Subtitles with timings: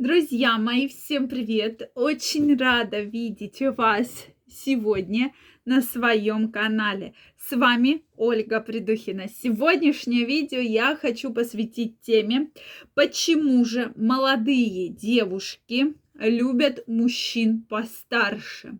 [0.00, 1.90] Друзья мои, всем привет!
[1.94, 5.34] Очень рада видеть вас сегодня
[5.66, 7.12] на своем канале.
[7.36, 9.28] С вами Ольга Придухина.
[9.28, 12.48] Сегодняшнее видео я хочу посвятить теме,
[12.94, 15.92] почему же молодые девушки
[16.28, 18.78] любят мужчин постарше.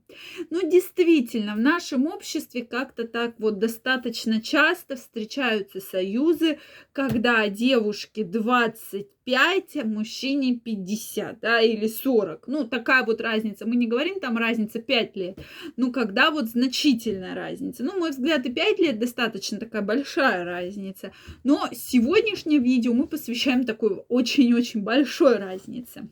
[0.50, 6.59] Ну, действительно, в нашем обществе как-то так вот достаточно часто встречаются союзы,
[6.92, 12.46] когда девушке 25, а мужчине 50, да, или 40.
[12.46, 13.66] Ну, такая вот разница.
[13.66, 15.38] Мы не говорим там разница 5 лет,
[15.77, 17.82] ну, когда вот значительная разница.
[17.84, 21.12] Ну, мой взгляд, и 5 лет достаточно такая большая разница.
[21.45, 26.09] Но сегодняшнее видео мы посвящаем такой очень-очень большой разнице.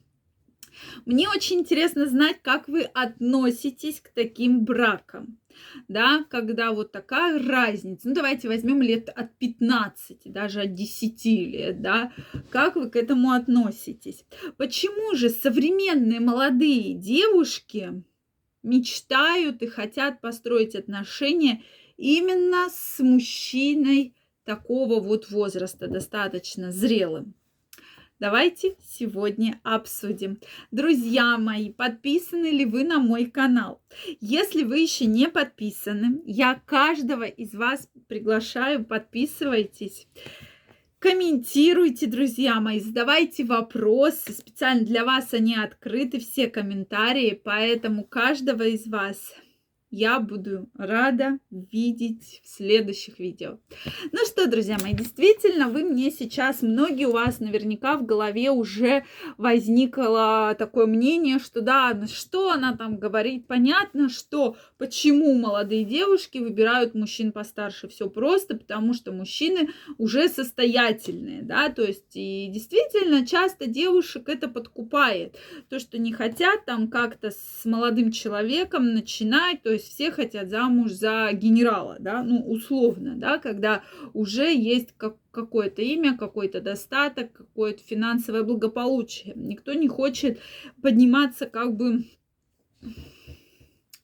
[1.07, 5.39] Мне очень интересно знать, как вы относитесь к таким бракам.
[5.89, 8.09] Да, когда вот такая разница.
[8.09, 12.13] Ну, давайте возьмем лет от 15, даже от 10 лет, да.
[12.51, 14.25] Как вы к этому относитесь?
[14.57, 18.03] Почему же современные молодые девушки
[18.63, 21.63] мечтают и хотят построить отношения
[21.97, 27.35] именно с мужчиной такого вот возраста, достаточно зрелым?
[28.21, 30.41] Давайте сегодня обсудим.
[30.73, 33.81] Друзья мои, подписаны ли вы на мой канал?
[34.21, 40.09] Если вы еще не подписаны, я каждого из вас приглашаю, подписывайтесь.
[40.99, 44.33] Комментируйте, друзья мои, задавайте вопросы.
[44.33, 49.33] Специально для вас они открыты, все комментарии, поэтому каждого из вас
[49.91, 53.59] я буду рада видеть в следующих видео.
[54.13, 59.05] Ну что, друзья мои, действительно, вы мне сейчас, многие у вас наверняка в голове уже
[59.39, 66.39] возникло такое мнение, что да, ну что она там говорит, понятно, что почему молодые девушки
[66.39, 73.27] выбирают мужчин постарше, все просто, потому что мужчины уже состоятельные, да, то есть и действительно
[73.27, 75.37] часто девушек это подкупает,
[75.71, 80.93] то, что не хотят там как-то с молодым человеком начинать, то есть все хотят замуж
[80.93, 83.83] за генерала, да, ну, условно, да, когда
[84.13, 89.33] уже есть как, какое-то имя, какой-то достаток, какое-то финансовое благополучие.
[89.37, 90.39] Никто не хочет
[90.83, 92.05] подниматься как бы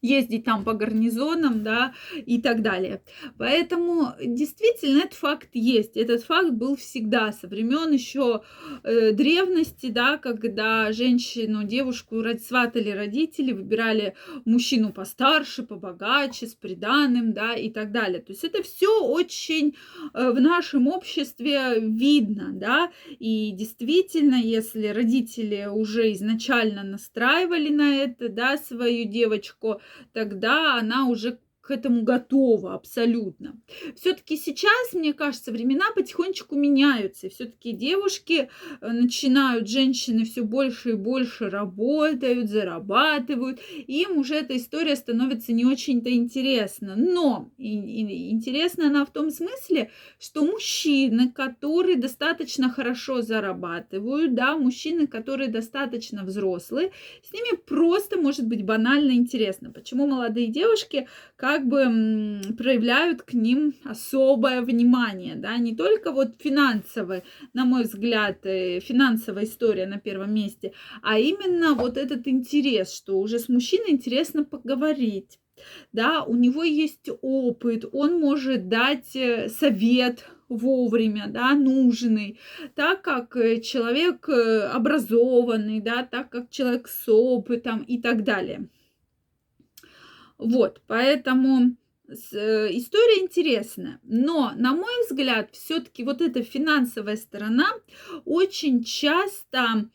[0.05, 3.03] ездить там по гарнизонам, да, и так далее.
[3.39, 5.97] Поэтому действительно этот факт есть.
[5.97, 8.43] Этот факт был всегда со времен еще
[8.83, 17.55] э, древности, да, когда женщину, девушку сватали родители, выбирали мужчину постарше, побогаче, с приданым, да,
[17.55, 18.21] и так далее.
[18.21, 19.75] То есть это все очень
[20.13, 28.29] э, в нашем обществе видно, да, и действительно, если родители уже изначально настраивали на это,
[28.29, 29.81] да, свою девочку,
[30.13, 33.59] тогда она уже к этому готова абсолютно.
[33.97, 37.31] Все-таки сейчас, мне кажется, времена потихонечку меняются.
[37.31, 43.61] Все-таки девушки э, начинают, женщины все больше и больше работают, зарабатывают.
[43.87, 46.97] Им уже эта история становится не очень-то интересна.
[46.97, 54.59] Но и, и, интересна она в том смысле, что мужчины, которые достаточно хорошо зарабатывают, да,
[54.59, 56.93] мужчины, которые достаточно взрослые,
[57.27, 59.71] с ними просто может быть банально интересно.
[59.71, 61.85] Почему молодые девушки, как как бы
[62.59, 67.23] проявляют к ним особое внимание, да, не только вот финансовое,
[67.53, 73.21] на мой взгляд, э, финансовая история на первом месте, а именно вот этот интерес, что
[73.21, 75.39] уже с мужчиной интересно поговорить,
[75.93, 82.37] да, у него есть опыт, он может дать э, совет вовремя, да, нужный,
[82.75, 88.69] так как э, человек образованный, да, так как человек с опытом и так далее.
[90.45, 91.75] Вот, поэтому
[92.07, 93.99] э, история интересная.
[94.03, 97.69] Но, на мой взгляд, все-таки вот эта финансовая сторона
[98.27, 99.89] очень часто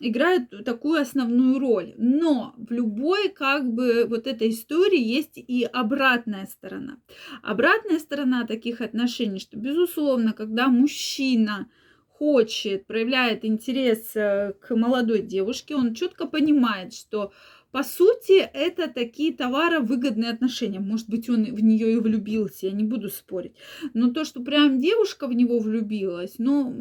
[0.00, 1.94] играет такую основную роль.
[1.96, 6.98] Но в любой как бы вот этой истории есть и обратная сторона.
[7.44, 11.68] Обратная сторона таких отношений, что, безусловно, когда мужчина
[12.08, 17.32] хочет, проявляет интерес э, к молодой девушке, он четко понимает, что
[17.74, 20.78] по сути, это такие товаровыгодные отношения.
[20.78, 23.56] Может быть, он в нее и влюбился, я не буду спорить.
[23.94, 26.72] Но то, что прям девушка в него влюбилась, ну,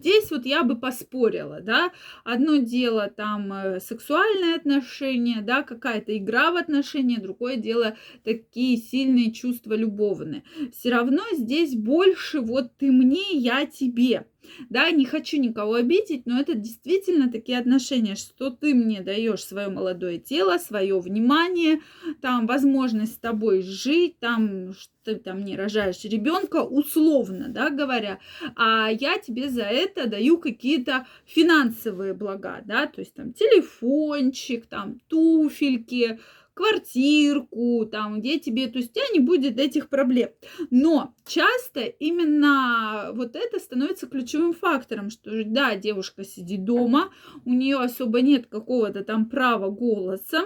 [0.00, 1.92] здесь вот я бы поспорила, да.
[2.24, 9.30] Одно дело там э, сексуальные отношения, да, какая-то игра в отношения, другое дело такие сильные
[9.30, 10.42] чувства любовные.
[10.72, 14.26] Все равно здесь больше вот ты мне, я тебе.
[14.70, 19.68] Да, не хочу никого обидеть, но это действительно такие отношения, что ты мне даешь свое
[19.68, 21.80] молодое тело, свое внимание,
[22.20, 24.72] там возможность с тобой жить, там
[25.04, 28.18] ты там не рожаешь ребенка, условно, да, говоря,
[28.56, 35.00] а я тебе за это даю какие-то финансовые блага, да, то есть там телефончик, там
[35.08, 36.18] туфельки,
[36.54, 40.30] квартирку, там, где тебе, то есть у тебя не будет этих проблем.
[40.70, 47.10] Но часто именно вот это становится ключевым фактором, что да, девушка сидит дома,
[47.44, 50.44] у нее особо нет какого-то там права голоса,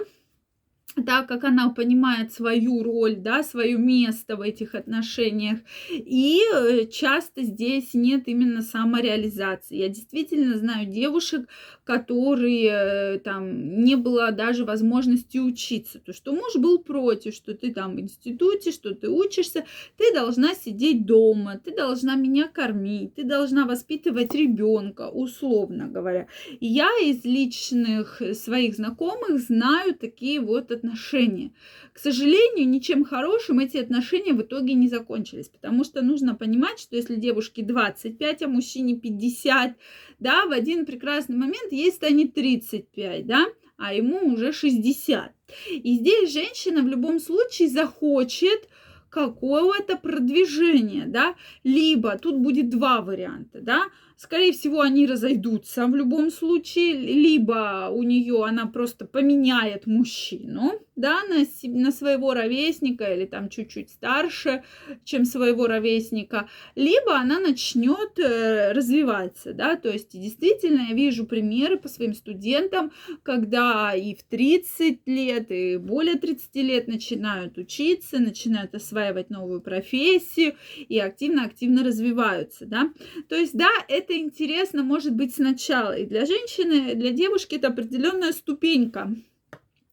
[1.05, 5.59] так как она понимает свою роль, да, свое место в этих отношениях.
[5.89, 9.77] И э, часто здесь нет именно самореализации.
[9.77, 11.47] Я действительно знаю девушек,
[11.83, 12.69] которые
[13.15, 15.99] э, там не было даже возможности учиться.
[15.99, 19.65] То, что муж был против, что ты там в институте, что ты учишься,
[19.97, 26.27] ты должна сидеть дома, ты должна меня кормить, ты должна воспитывать ребенка, условно говоря.
[26.59, 31.51] Я из личных своих знакомых знаю такие вот отношения.
[31.93, 36.95] К сожалению, ничем хорошим эти отношения в итоге не закончились, потому что нужно понимать, что
[36.95, 39.75] если девушке 25, а мужчине 50,
[40.19, 43.45] да, в один прекрасный момент ей станет 35, да,
[43.77, 45.31] а ему уже 60.
[45.69, 48.67] И здесь женщина в любом случае захочет
[49.09, 53.85] какого-то продвижения, да, либо тут будет два варианта, да,
[54.19, 61.21] скорее всего, они разойдутся в любом случае, либо у нее она просто поменяет мужчину, да,
[61.29, 64.63] на, на своего ровесника или там чуть-чуть старше,
[65.05, 71.77] чем своего ровесника, либо она начнет э, развиваться, да, то есть действительно я вижу примеры
[71.77, 72.91] по своим студентам,
[73.23, 80.55] когда и в 30 лет, и более 30 лет начинают учиться, начинают осваивать новую профессию
[80.89, 82.91] и активно-активно развиваются, да,
[83.29, 88.31] то есть, да, это интересно может быть сначала, и для женщины, для девушки это определенная
[88.31, 89.13] ступенька,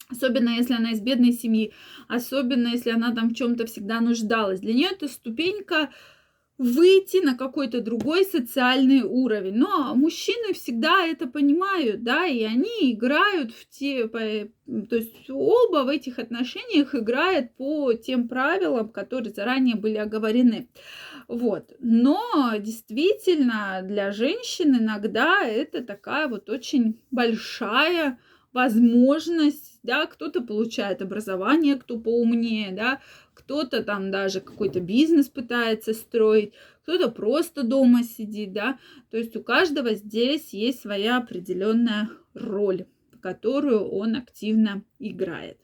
[0.08, 1.72] Особенно если она из бедной семьи,
[2.06, 4.60] особенно если она там в чем-то всегда нуждалась.
[4.60, 5.90] Для нее это ступенька
[6.58, 9.54] выйти на какой-то другой социальный уровень.
[9.56, 15.88] Но мужчины всегда это понимают, да, и они играют в те, то есть оба в
[15.88, 20.68] этих отношениях играют по тем правилам, которые заранее были оговорены.
[21.28, 21.74] Вот.
[21.80, 28.18] Но действительно для женщин иногда это такая вот очень большая
[28.52, 33.00] возможность, да, кто-то получает образование, кто поумнее, да,
[33.36, 38.78] кто-то там даже какой-то бизнес пытается строить, кто-то просто дома сидит, да,
[39.10, 42.86] то есть у каждого здесь есть своя определенная роль,
[43.20, 45.58] которую он активно играет.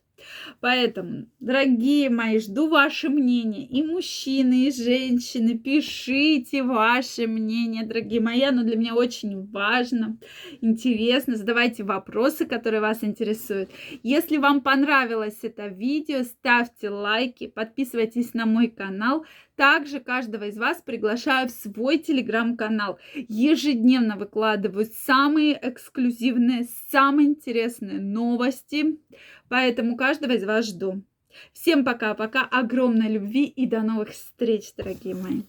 [0.60, 3.66] Поэтому, дорогие мои, жду ваше мнение.
[3.66, 8.42] И мужчины, и женщины, пишите ваше мнение, дорогие мои.
[8.42, 10.18] Оно для меня очень важно,
[10.60, 11.36] интересно.
[11.36, 13.70] Задавайте вопросы, которые вас интересуют.
[14.02, 19.24] Если вам понравилось это видео, ставьте лайки, подписывайтесь на мой канал.
[19.56, 22.98] Также каждого из вас приглашаю в свой телеграм-канал.
[23.14, 28.98] Ежедневно выкладываю самые эксклюзивные, самые интересные новости.
[29.48, 31.02] Поэтому каждого из вас жду.
[31.52, 35.42] Всем пока-пока, огромной любви и до новых встреч, дорогие мои.